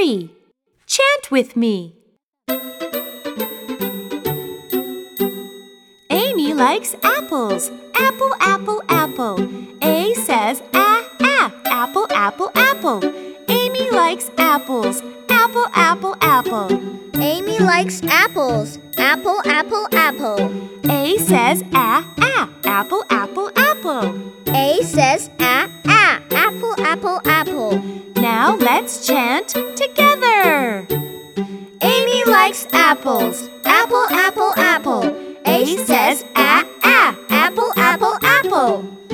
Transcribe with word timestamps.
three. 0.00 0.30
Chant 0.86 1.30
with 1.30 1.56
me. 1.56 1.94
Amy 6.10 6.54
likes 6.54 6.94
apples. 7.02 7.70
Apple, 7.94 8.34
apple, 8.40 8.82
apple. 8.88 9.36
A 9.82 10.14
says 10.14 10.62
ah, 10.72 11.06
ah. 11.20 11.52
Apple, 11.66 12.06
apple, 12.10 12.50
apple. 12.54 13.00
Amy 13.48 13.90
likes 13.90 14.30
apples. 14.38 15.02
Apple, 15.28 15.66
apple, 15.74 16.16
apple. 16.22 16.68
Amy 17.20 17.58
likes 17.58 18.02
apples. 18.04 18.78
Apple, 18.96 19.40
apple, 19.44 19.86
apple. 19.92 20.40
A 20.90 21.18
says 21.18 21.62
ah, 21.74 22.06
ah. 22.20 22.48
Apple, 22.64 23.04
apple, 23.10 23.50
apple. 23.54 24.04
A 24.48 24.82
says 24.82 25.28
ah, 25.38 25.68
ah 25.86 26.19
apple, 26.90 27.20
apple. 27.24 27.78
Now 28.16 28.56
let's 28.56 29.06
chant 29.06 29.48
together. 29.76 30.84
Amy 31.82 32.24
likes 32.24 32.66
apples. 32.72 33.48
Apple, 33.64 34.06
apple, 34.10 34.52
apple. 34.56 35.04
A 35.46 35.76
says 35.86 36.24
a 36.34 36.64
a. 36.82 37.16
Apple, 37.30 37.72
apple, 37.76 38.18
apple. 38.22 39.09